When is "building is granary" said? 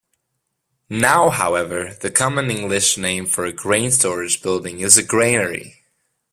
4.41-5.83